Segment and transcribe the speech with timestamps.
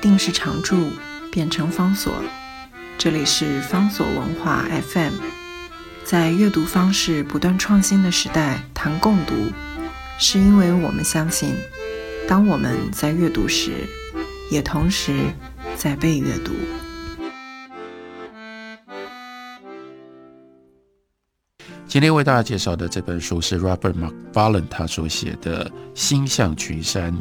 [0.00, 0.90] 定是常住，
[1.30, 2.12] 变成方所。
[2.98, 5.12] 这里是方所文化 FM，
[6.04, 9.34] 在阅读方式不断创新的时代，谈共读，
[10.18, 11.54] 是因为我们相信，
[12.26, 13.72] 当我们在阅读时，
[14.50, 15.14] 也同时
[15.76, 16.52] 在被阅读。
[21.86, 27.12] 今天为大家介绍的这本书是 Robert McFarlane 他所写的《星象群山》。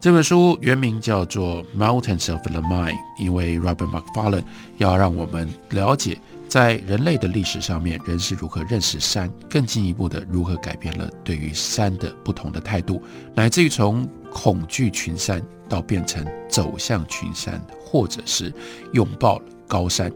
[0.00, 4.44] 这本书原名叫做《Mountains of the Mind》，因为 Robert Macfarlane
[4.76, 13.02] 要让我们了解，在人类的历史上面，人是如何认识山，更进一步的如何改变了对于山的不同的态度，
[13.34, 18.52] 乃至于从恐惧群山到变成走向群山，或者是
[18.92, 20.12] 拥抱高山。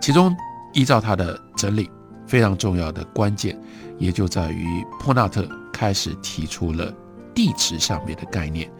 [0.00, 0.32] 其中，
[0.74, 1.90] 依照他的整理，
[2.24, 3.60] 非常重要的关键，
[3.98, 6.94] 也就在于坡纳特开始提出了
[7.34, 8.70] 地质上面的概念。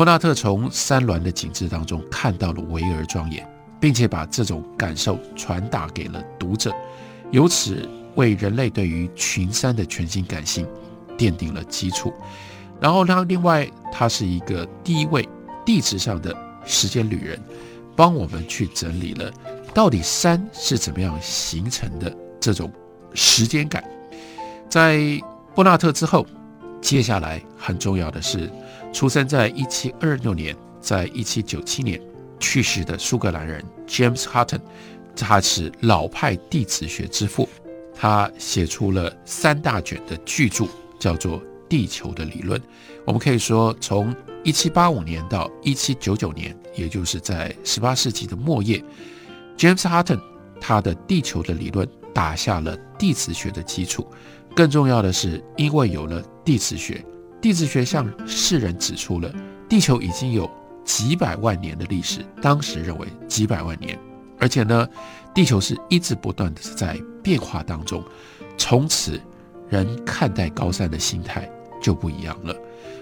[0.00, 3.46] 波纳特从山峦的景致当中看到了巍峨庄严，
[3.78, 6.74] 并且把这种感受传达给了读者，
[7.32, 10.66] 由此为人类对于群山的全新感性
[11.18, 12.14] 奠定了基础。
[12.80, 15.28] 然后，呢另外，他是一个第一位
[15.66, 17.38] 地质上的时间旅人，
[17.94, 19.30] 帮我们去整理了
[19.74, 22.72] 到底山是怎么样形成的这种
[23.12, 23.84] 时间感。
[24.66, 24.98] 在
[25.54, 26.26] 波纳特之后，
[26.80, 28.50] 接下来很重要的是。
[28.92, 32.00] 出生在一七二六年，在一七九七年
[32.38, 34.60] 去世的苏格兰人 James Hutton，
[35.16, 37.48] 他是老派地质学之父，
[37.94, 40.66] 他写出了三大卷的巨著，
[40.98, 42.60] 叫做《地球的理论》。
[43.06, 48.82] 我们可以说，从一七八五年到一七九九年，也就是在十八世纪的末叶
[49.56, 50.20] ，James Hutton
[50.60, 54.06] 他的《地球的理论》打下了地质学的基础。
[54.56, 57.04] 更重要的是，因为有了地质学。
[57.40, 59.32] 地质学向世人指出了
[59.68, 60.50] 地球已经有
[60.84, 63.98] 几百万年的历史，当时认为几百万年，
[64.38, 64.86] 而且呢，
[65.32, 68.02] 地球是一直不断的在变化当中。
[68.58, 69.20] 从此，
[69.68, 71.48] 人看待高山的心态
[71.80, 72.54] 就不一样了。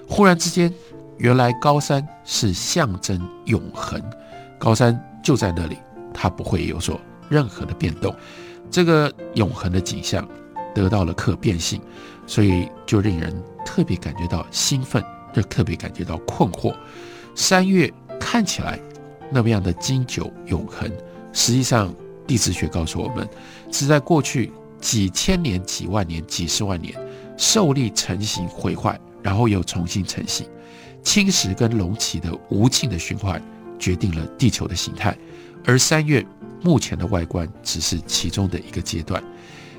[0.06, 0.72] 忽然之间，
[1.16, 4.00] 原来高山是象征永恒，
[4.58, 5.78] 高山就在那里，
[6.14, 8.14] 它不会有所任何的变动。
[8.70, 10.28] 这个永恒的景象
[10.74, 11.80] 得到了可变性，
[12.26, 13.34] 所以就令人。
[13.66, 16.74] 特别感觉到兴奋，又特别感觉到困惑。
[17.34, 18.80] 三月看起来
[19.30, 20.90] 那么样的经久永恒，
[21.34, 21.94] 实际上
[22.26, 23.28] 地质学告诉我们，
[23.70, 26.94] 是在过去几千年、几万年、几十万年
[27.36, 30.48] 受力成型、毁坏，然后又重新成型，
[31.02, 33.40] 侵蚀跟隆起的无尽的循环，
[33.78, 35.14] 决定了地球的形态。
[35.66, 36.24] 而三月
[36.62, 39.22] 目前的外观只是其中的一个阶段。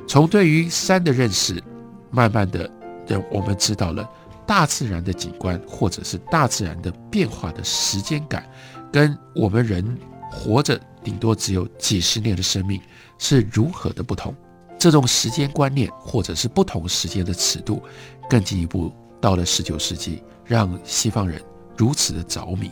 [0.09, 1.63] 从对于山的认识，
[2.09, 2.69] 慢慢的。
[3.07, 4.07] 让我们知道了
[4.45, 8.47] 大自然的景观，或者是大自然的变化的时间感，
[8.91, 9.97] 跟我们人
[10.31, 12.79] 活着顶多只有几十年的生命
[13.17, 14.31] 是如何的不同。
[14.77, 17.81] 这种时间观念，或者是不同时间的尺度，
[18.29, 21.41] 更进一步到了十九世纪，让西方人
[21.75, 22.69] 如此的着迷。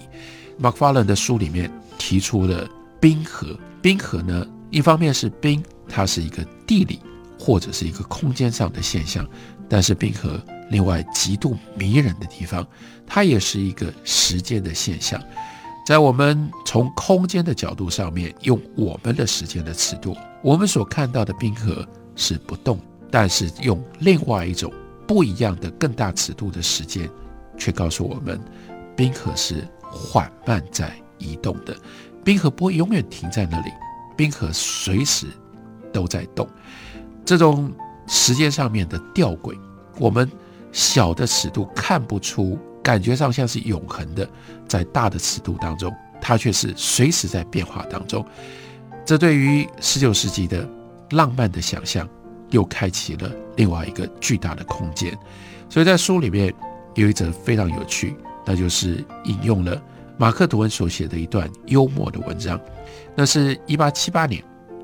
[0.59, 2.67] 马克法伦的书里面提出了
[2.99, 3.57] 冰河。
[3.81, 6.99] 冰河呢，一方面是冰，它是一个地理
[7.37, 9.27] 或者是一个空间上的现象。
[9.69, 12.65] 但是冰河另外极度迷人的地方，
[13.05, 15.21] 它也是一个时间的现象。
[15.85, 22.77] 在我们从空间的角度上面，用我们的时间的尺度，我们所看到的冰河是不动；
[23.09, 24.71] 但是用另外一种
[25.05, 27.09] 不一样的更大尺度的时间，
[27.57, 28.37] 却告诉我们，
[28.95, 31.75] 冰河是缓慢在移动的。
[32.23, 33.71] 冰河不会永远停在那里，
[34.17, 35.27] 冰河随时
[35.93, 36.45] 都在动。
[37.27, 37.71] 这种。
[38.09, 39.53] 时间上面的吊诡，
[39.99, 40.31] 我们
[40.71, 44.25] 小的尺度看不出，感觉上像是永恒的，
[44.65, 48.25] 在大的尺度当中，它却是随时在变化当中。
[49.05, 50.65] 这对于十九世纪的
[51.09, 52.07] 浪漫的想象，
[52.51, 55.13] 又开启了另外一个巨大的空间。
[55.67, 56.53] 所以在书里面
[56.95, 59.81] 有一则非常有趣，那就是引用了
[60.17, 62.57] 马克吐温所写的一段幽默的文章。
[63.17, 64.41] 那是一八七八年，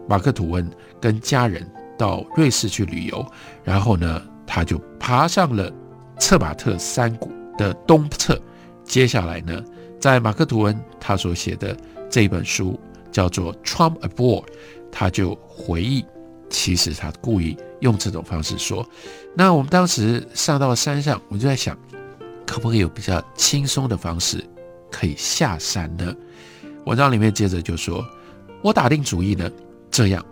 [0.10, 0.70] 马克吐温
[1.00, 1.66] 跟家人。
[1.98, 3.26] 到瑞士去旅游，
[3.64, 5.72] 然后呢，他就爬上了
[6.20, 8.40] 策马特山谷的东侧。
[8.84, 9.64] 接下来呢，
[10.00, 11.76] 在马克吐温他所写的
[12.10, 12.80] 这本书
[13.12, 14.44] 叫做《Trump Aboard》，
[14.92, 16.06] 他就回忆，
[16.50, 18.86] 其实他故意用这种方式说。
[19.36, 21.78] 那我们当时上到山上，我就在想，
[22.46, 24.44] 可不可以有比较轻松的方式
[24.92, 26.14] 可以下山呢？
[26.86, 28.06] 文章里面接着就说，
[28.62, 29.50] 我打定主意呢，
[29.90, 30.24] 这样。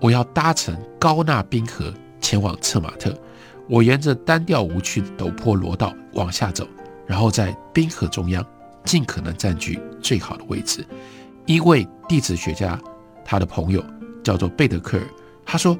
[0.00, 3.14] 我要搭乘高纳冰河前往策马特。
[3.68, 6.66] 我沿着单调无趣的陡坡罗道往下走，
[7.06, 8.44] 然后在冰河中央
[8.84, 10.86] 尽可能占据最好的位置。
[11.44, 12.80] 一位地质学家，
[13.24, 13.84] 他的朋友
[14.24, 15.04] 叫做贝德克尔，
[15.44, 15.76] 他说，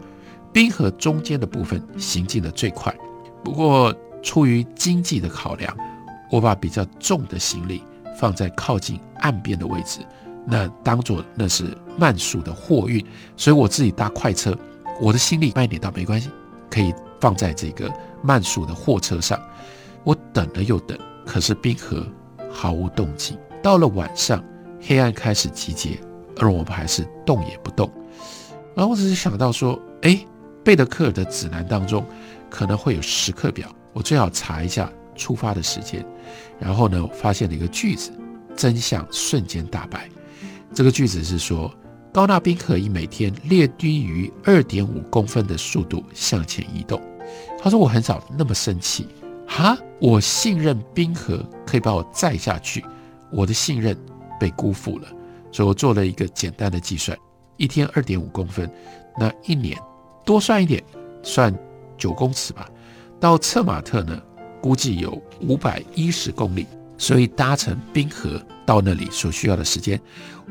[0.53, 2.95] 冰河中间的部分行进的最快。
[3.43, 5.75] 不过，出于经济的考量，
[6.31, 7.83] 我把比较重的行李
[8.19, 10.01] 放在靠近岸边的位置，
[10.51, 13.05] 那当做那是慢速的货运，
[13.37, 14.57] 所以我自己搭快车，
[14.99, 16.31] 我的行李慢一点倒没关系，
[16.71, 17.93] 可以放在这个
[18.23, 19.39] 慢速的货车上。
[20.05, 22.07] 我等了又等，可是冰河
[22.51, 23.37] 毫无动静。
[23.63, 24.43] 到了晚上，
[24.81, 26.01] 黑暗开始集结，
[26.39, 27.91] 而我们还是动也不动。
[28.75, 30.19] 然后我只是想到说，哎，
[30.65, 32.03] 贝德克尔的指南当中
[32.49, 33.69] 可能会有时刻表。
[33.93, 36.03] 我最好查一下出发的时间，
[36.59, 38.13] 然后呢，我发现了一个句子，
[38.57, 40.09] 真相瞬间大白。
[40.75, 41.73] 这个句子是说，
[42.13, 47.01] 高纳冰河以每天略低于二点五公分的速度向前移动。
[47.61, 49.07] 他说我很少那么生气，
[49.47, 52.85] 哈，我信任冰河可以把我载下去，
[53.31, 53.97] 我的信任
[54.39, 55.09] 被辜负了。
[55.51, 57.17] 所以我做了一个简单的计算，
[57.57, 58.71] 一天二点五公分，
[59.19, 59.77] 那一年
[60.25, 60.83] 多算一点，
[61.23, 61.53] 算
[61.97, 62.69] 九公尺吧。
[63.19, 64.21] 到策马特呢，
[64.61, 66.67] 估计有五百一十公里，
[66.97, 70.01] 所以搭乘冰河到那里所需要的时间，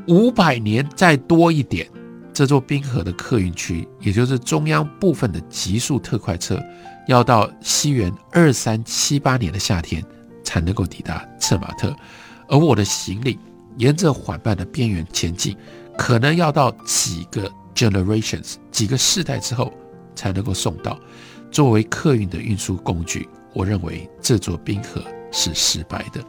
[0.07, 1.86] 五百年再多一点，
[2.33, 6.62] 这座冰河的客运区，也就是中央部分的极速特快车，
[7.07, 10.04] 要到西元二三七八年的夏天
[10.44, 11.94] 才能够抵达策马特，
[12.48, 13.38] 而我的行李
[13.77, 15.56] 沿着缓慢的边缘前进，
[15.98, 19.74] 可能要到几个 generations 几个世代之后
[20.15, 20.98] 才能够送到。
[21.51, 25.01] 作为客运的运输工具，我认为这座冰河
[25.31, 26.24] 是失败的。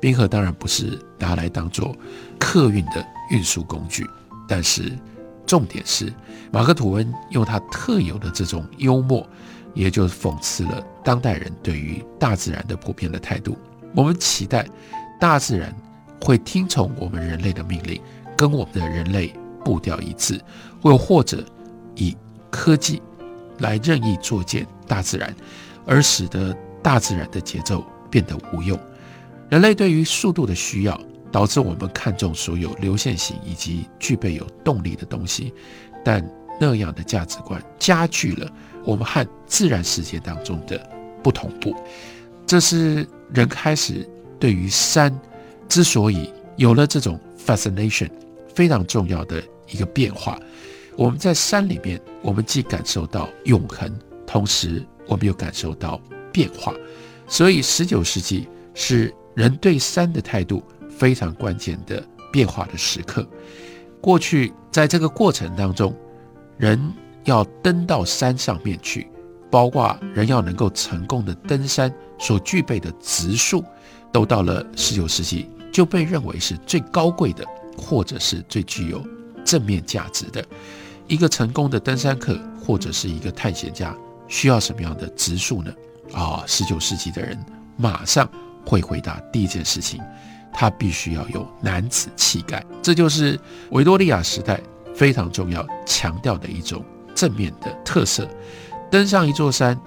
[0.00, 1.96] 冰河当然不是拿来当做
[2.38, 4.06] 客运的运输工具，
[4.48, 4.96] 但是
[5.46, 6.12] 重点是
[6.52, 9.26] 马克吐温用他特有的这种幽默，
[9.74, 13.56] 也就讽刺了当代人对于大自然的普遍的态度。
[13.94, 14.66] 我们期待
[15.20, 15.74] 大自然
[16.20, 18.00] 会听从我们人类的命令，
[18.36, 19.34] 跟我们的人类
[19.64, 20.40] 步调一致，
[20.82, 21.44] 又或者
[21.94, 22.16] 以
[22.50, 23.02] 科技。
[23.60, 25.32] 来任意作践大自然，
[25.86, 28.76] 而使得大自然的节奏变得无用。
[29.48, 31.00] 人类对于速度的需要，
[31.34, 35.52] 导致我们看重所有流线型以及具备有动力的东西，
[36.04, 36.24] 但
[36.60, 38.48] 那样的价值观加剧了
[38.84, 40.78] 我们和自然世界当中的
[41.24, 41.74] 不同步。
[42.46, 44.08] 这是人开始
[44.38, 45.12] 对于山
[45.68, 48.08] 之所以有了这种 fascination
[48.54, 50.38] 非常重要的一个变化。
[50.96, 53.92] 我们在山里面，我们既感受到永恒，
[54.24, 56.00] 同时我们又感受到
[56.32, 56.72] 变化。
[57.26, 60.62] 所以，十九世纪是人对山的态度
[60.96, 62.02] 非常关键的
[62.32, 63.26] 变化的时刻。
[64.00, 65.94] 过去，在这个过程当中，
[66.58, 66.92] 人
[67.24, 69.08] 要登到山上面去，
[69.50, 73.64] 包括人要能够成功的登山所具备的植树，
[74.12, 77.44] 都到了十九世纪就被认为是最高贵的，
[77.78, 79.02] 或者是最具有
[79.44, 80.44] 正面价值的。
[81.06, 83.94] 一个成功的登山客或者是一个探险家
[84.28, 85.72] 需要什么样的植树呢？
[86.12, 87.38] 啊，十九世纪的人
[87.76, 88.28] 马上
[88.66, 90.00] 会回答第一件事情，
[90.54, 93.38] 他必须要有男子气概，这就是
[93.72, 94.60] 维多利亚时代
[94.94, 96.84] 非常重要强调的一种
[97.14, 98.28] 正面的特色。
[98.90, 99.78] 登上一座山，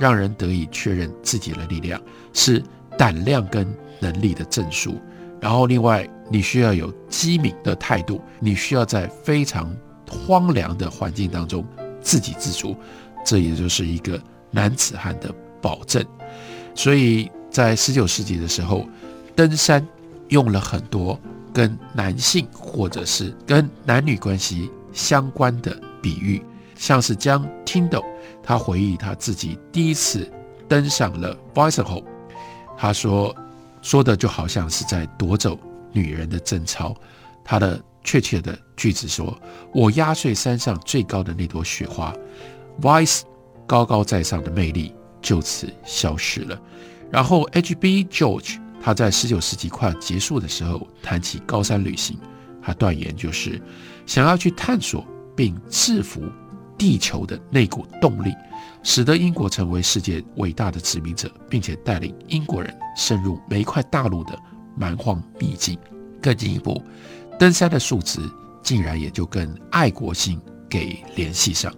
[0.00, 2.00] 让人得以确认自己的力量，
[2.32, 2.62] 是
[2.96, 3.66] 胆量跟
[4.00, 4.98] 能力的证书。
[5.40, 9.70] 然后，另外你需要有机敏的态度，你需要在非常
[10.08, 11.62] 荒凉的环境当中
[12.00, 12.74] 自给自足，
[13.26, 14.18] 这也就是一个
[14.50, 16.02] 男子汉的保证。
[16.74, 18.88] 所以在十九世纪的时候，
[19.36, 19.86] 登山
[20.34, 21.16] 用了很多
[21.52, 26.42] 跟男性或者是跟男女关系相关的比喻，
[26.74, 28.04] 像是将 Tyndall
[28.42, 30.28] 他回忆他自己第一次
[30.68, 32.04] 登上了 Bison Hole，
[32.76, 33.32] 他说
[33.80, 35.56] 说的就好像是在夺走
[35.92, 36.94] 女人的贞操，
[37.44, 37.80] 他的。
[38.06, 39.34] 确切的句子说
[39.72, 42.14] ：“我压碎山上最高的那朵雪花
[42.82, 43.22] ，Vice
[43.66, 46.60] 高高在上的魅力就此消失了。”
[47.10, 48.04] 然后 H.B.
[48.10, 52.18] George 他在十九世纪快结束的时候谈起高山旅行，
[52.60, 53.58] 他断言就是
[54.04, 56.22] 想要去探索并制服
[56.76, 58.34] 地球的那股动力，
[58.82, 64.38] 使得英国成为世界伟大的殖民者，并且带领英国人深入每一块大陆的
[64.76, 65.78] 蛮荒秘境。
[66.20, 66.84] 更进一步。
[67.38, 68.20] 登山的数值
[68.62, 70.38] 竟然也就跟爱国心
[70.68, 71.72] 给联系上。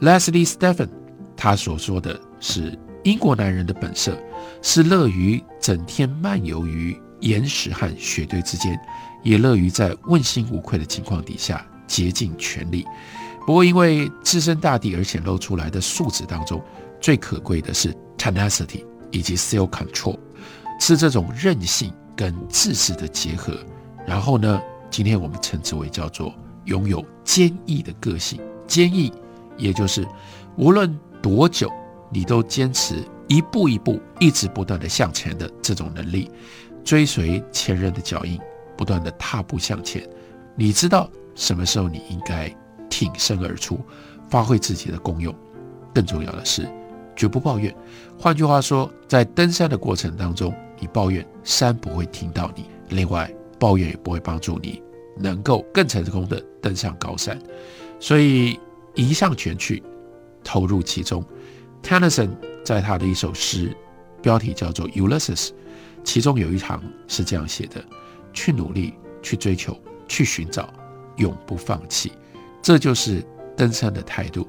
[0.00, 0.88] Leslie Stephen
[1.36, 4.18] 他所说的是，英国男人的本色
[4.62, 8.76] 是乐于整天漫游于岩石和雪堆之间，
[9.22, 12.84] 也乐于在问心无愧的情况底下竭尽全力。
[13.46, 16.60] 不过，因为置身大地而显露出来的素质当中，
[17.00, 20.18] 最可贵的是 tenacity 以及 self control，
[20.80, 23.56] 是这种韧性跟自识的结合。
[24.04, 24.60] 然后呢，
[24.90, 26.34] 今天我们称之为叫做
[26.64, 28.40] 拥有坚毅的个性。
[28.66, 29.12] 坚毅，
[29.56, 30.04] 也就是
[30.56, 31.72] 无论多久，
[32.16, 36.30] 你都坚持一步一步、一直不断的向前的这种能力，
[36.82, 38.40] 追随前人的脚印，
[38.74, 40.02] 不断的踏步向前。
[40.54, 42.50] 你知道什么时候你应该
[42.88, 43.78] 挺身而出，
[44.30, 45.34] 发挥自己的功用。
[45.94, 46.66] 更重要的是，
[47.14, 47.74] 绝不抱怨。
[48.18, 52.64] 换句话说，在登山的过程当中，你抱怨山不会听到你。
[52.88, 54.82] 另外，抱怨也不会帮助你
[55.18, 57.38] 能够更成功的登上高山。
[58.00, 58.58] 所以，
[58.94, 59.82] 一向全去，
[60.42, 61.22] 投入其中。
[61.82, 62.30] Tennyson
[62.64, 63.76] 在他的一首诗，
[64.22, 65.48] 标题叫做《Ulysses》，
[66.04, 67.84] 其中有一行是这样写的
[68.32, 69.76] ：“去努力，去追求。”
[70.08, 70.72] 去寻找，
[71.16, 72.12] 永不放弃，
[72.62, 74.48] 这就是登山的态度。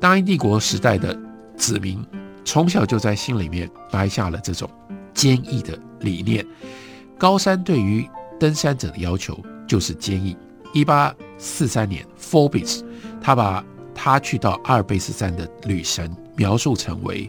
[0.00, 1.12] 大英帝国时代的
[1.56, 2.00] 子民，
[2.44, 4.70] 从小就在心里面埋下了这种
[5.12, 6.46] 坚毅的理念。
[7.18, 9.36] 高山对于登山者的要求
[9.66, 10.36] 就是坚毅。
[10.72, 12.84] 一八四三年，Forbes
[13.20, 17.28] 他把他去到阿尔卑斯山的旅程描述成为，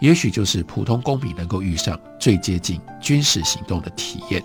[0.00, 4.42] 也许就是普通公民能够遇上最接近军事行动的体验。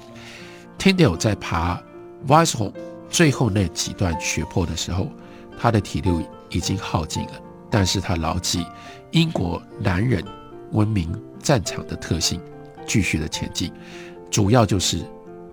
[0.78, 1.82] Tyndall 在爬。
[2.26, 2.74] v i s e o
[3.10, 5.08] 最后那几段雪坡的时候，
[5.56, 6.10] 他的体力
[6.50, 7.34] 已经耗尽了，
[7.70, 8.66] 但是他牢记
[9.12, 10.26] 英国男人
[10.72, 11.08] 文明
[11.40, 12.42] 战场的特性，
[12.88, 13.72] 继续的前进，
[14.32, 15.00] 主要就是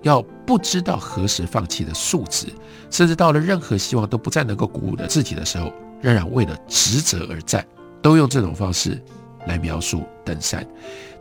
[0.00, 2.46] 要不知道何时放弃的素质，
[2.90, 5.70] 甚至到了任何希望都不再能够鼓舞的自己的时候，
[6.00, 7.64] 仍然为了职责而战，
[8.04, 9.02] 都用这种方式
[9.46, 10.62] 来描述登山。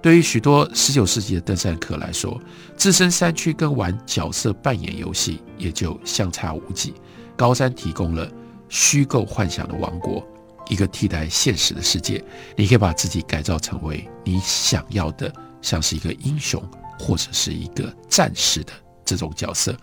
[0.02, 2.38] 对于许多十九世纪的登山客来说，
[2.76, 6.94] 置身山区跟玩角色扮演游戏也就相差无几。
[7.38, 8.30] 高山提供了
[8.68, 10.28] 虚构幻想的王国，
[10.68, 12.22] 一个替代现实的世界。
[12.58, 16.62] 你可以把自己改造成为你想要的，像是一个英雄
[17.00, 18.74] 或者是一个战士的
[19.06, 19.74] 这种角色。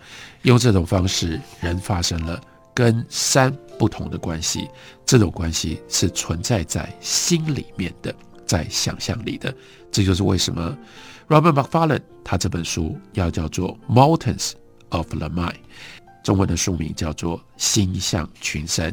[0.43, 2.39] 用这种方式，人发生了
[2.75, 4.69] 跟山不同的关系。
[5.03, 8.13] 这种关系是存在在心里面的。
[8.45, 9.51] 在想象里的，
[9.89, 10.77] 这就是为什么
[11.29, 14.51] Robert McFarlane 他这本书要叫做《Mountains
[14.89, 15.53] of the Mind》，
[16.21, 18.91] 中文的书名叫做《心向群山》。